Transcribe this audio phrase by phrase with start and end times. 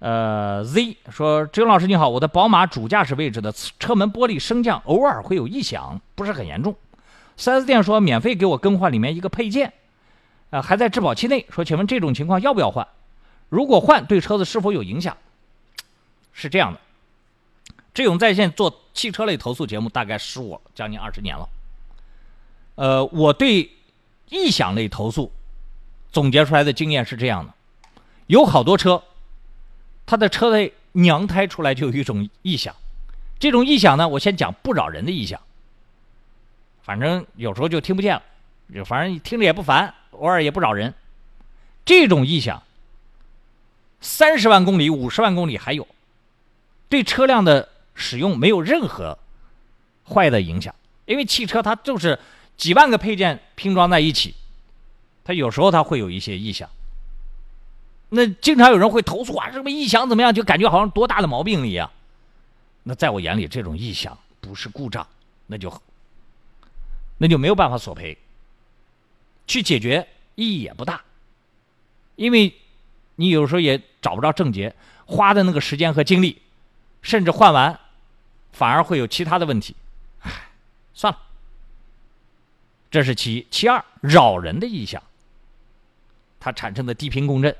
[0.00, 6.76] 呃，Z 说：“志勇老师你好，我的宝马主驾驶位置的车门玻璃升降偶尔会有异响，不是很严重。
[7.38, 9.72] 4S 店说免费给我更换里面一个配件，
[10.50, 11.46] 啊，还在质保期内。
[11.48, 12.86] 说，请问这种情况要不要换？
[13.48, 15.16] 如果换，对车子是否有影响？
[16.34, 16.80] 是这样的，
[17.94, 21.48] 志勇在线做汽车类投诉节目大概十五将近二十年了。
[22.74, 23.70] 呃，我对
[24.28, 25.32] 异响类投诉
[26.12, 27.54] 总结出来的经验是这样的：
[28.26, 29.02] 有好多车。”
[30.06, 32.74] 他的车内娘胎出来就有一种异响，
[33.38, 35.40] 这种异响呢，我先讲不扰人的异响，
[36.82, 38.20] 反正有时候就听不见
[38.68, 40.94] 了，反正听着也不烦，偶尔也不扰人。
[41.84, 42.62] 这种异响，
[44.00, 45.86] 三十万公里、五十万公里还有，
[46.88, 49.18] 对车辆的使用没有任何
[50.08, 50.74] 坏的影响，
[51.06, 52.18] 因为汽车它就是
[52.56, 54.34] 几万个配件拼装在一起，
[55.24, 56.68] 它有时候它会有一些异响。
[58.14, 61.90] 那经常有人会投诉啊，什么异响怎么样，就感觉好像多大的毛病一样。
[62.84, 65.06] 那在我眼里，这种异响不是故障，
[65.46, 65.82] 那就
[67.18, 68.16] 那就没有办法索赔，
[69.46, 71.02] 去解决意义也不大，
[72.16, 72.54] 因为
[73.16, 74.74] 你有时候也找不着症结，
[75.06, 76.42] 花的那个时间和精力，
[77.02, 77.78] 甚至换完
[78.52, 79.74] 反而会有其他的问题，
[80.92, 81.18] 算了。
[82.90, 85.02] 这是其一，其二，扰人的异响，
[86.38, 87.56] 它产生的低频共振。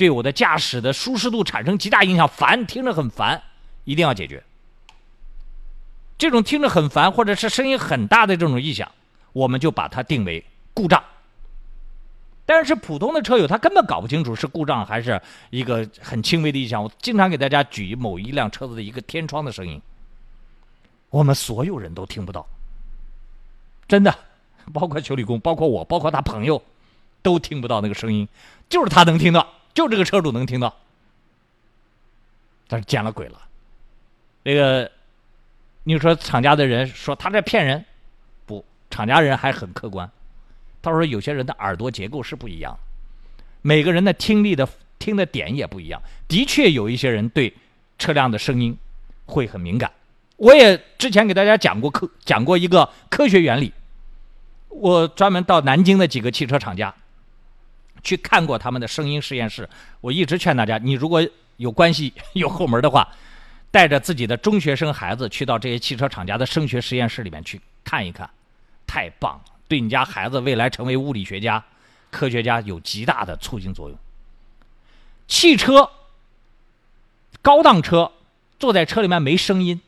[0.00, 3.42] 对我的驾驶的舒适度产生极大影响，烦，听着很烦，
[3.84, 4.42] 一定要解决。
[6.16, 8.90] 这种听着很烦或者是声音很大的这种异响，
[9.34, 11.04] 我们就把它定为故障。
[12.46, 16.82] 但是普通的车友他根本搞不清楚是故障还是一个很轻微的异响。
[16.82, 19.82] 我经常给大家举某一辆车子的一个天窗的声音，
[21.10, 22.46] 我们所有人都听不到，
[23.86, 24.18] 真的，
[24.72, 26.62] 包括修理工，包括我，包括他朋友，
[27.20, 28.26] 都听不到那个声音，
[28.70, 29.46] 就是他能听到。
[29.74, 30.74] 就这个车主能听到，
[32.68, 33.40] 他是见了鬼了。
[34.42, 34.90] 那个，
[35.84, 37.84] 你说厂家的人说他在骗人，
[38.46, 40.10] 不，厂家人还很客观。
[40.82, 42.76] 他说有些人的耳朵结构是不一样，
[43.62, 44.68] 每个人的听力的
[44.98, 46.02] 听的点也不一样。
[46.26, 47.54] 的确有一些人对
[47.98, 48.76] 车辆的声音
[49.26, 49.92] 会很敏感。
[50.36, 53.72] 我也之前给大家讲过科讲过一个科学原理，
[54.68, 56.94] 我专门到南京的几个汽车厂家。
[58.02, 59.68] 去看过他们的声音实验室，
[60.00, 63.06] 我一直劝大家，你如果有关系 有后门的话，
[63.70, 68.28] 带着自己的中学生孩子去到这些汽车厂家的声学实验室里面去看一看，
[68.86, 71.62] 太棒了，对你家孩子未来成为物理学家、
[72.10, 73.98] 科学家有极大的促进作用。
[75.28, 75.90] 汽车，
[77.42, 78.10] 高档车，
[78.58, 79.80] 坐在车里面没声音，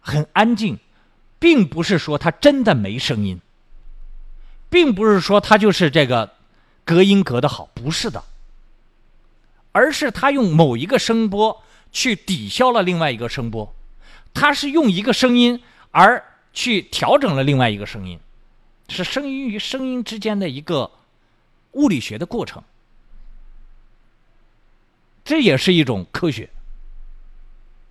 [0.00, 0.78] 很安静，
[1.38, 3.40] 并不是说它真的没声音，
[4.68, 6.34] 并不是说它就是这个。
[6.84, 8.22] 隔音隔得好，不是的，
[9.72, 13.74] 而是他用某一个声波去抵消了另外一个声波，
[14.34, 15.62] 他是用一个声音
[15.92, 16.22] 而
[16.52, 18.20] 去调整了另外一个声音，
[18.88, 20.90] 是声音与声音之间的一个
[21.72, 22.62] 物理学的过程，
[25.24, 26.50] 这也是一种科学。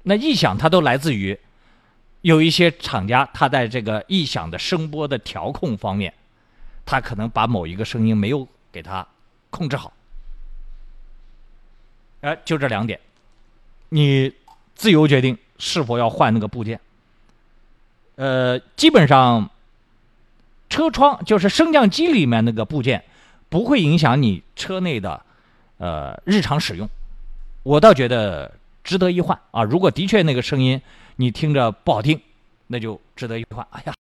[0.04, 1.40] 那异响它都来自于
[2.22, 6.14] 有一些厂家，他在这个异响的声波的调控方面，
[6.86, 8.48] 他可能把某一个声音没有。
[8.74, 9.08] 给它
[9.52, 9.94] 控制好，
[12.22, 13.00] 哎，就这两点，
[13.90, 14.34] 你
[14.74, 16.80] 自由决定是否要换那个部件。
[18.16, 19.52] 呃，基本上
[20.70, 23.04] 车窗就是升降机里面那个部件
[23.48, 25.24] 不会影响你车内的
[25.78, 26.90] 呃日常使用，
[27.62, 28.52] 我倒觉得
[28.84, 29.64] 值得一换啊。
[29.64, 30.82] 如果的确那个声音
[31.18, 32.20] 你听着不好听，
[32.66, 33.66] 那就值得一换。
[33.70, 33.94] 哎呀。